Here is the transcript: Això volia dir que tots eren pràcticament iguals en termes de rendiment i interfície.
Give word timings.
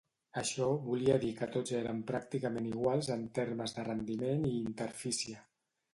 Això 0.41 0.69
volia 0.85 1.17
dir 1.23 1.29
que 1.41 1.49
tots 1.57 1.75
eren 1.81 2.01
pràcticament 2.11 2.69
iguals 2.71 3.13
en 3.19 3.27
termes 3.41 3.77
de 3.77 3.87
rendiment 3.91 4.49
i 4.53 4.55
interfície. 4.61 5.39